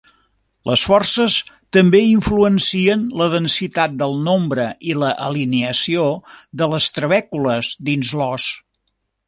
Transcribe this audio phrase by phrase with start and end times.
[0.67, 1.35] Les forces
[1.77, 6.09] també influencien la densitat del nombre i la alineació
[6.63, 8.51] de les trabècules dins l'os.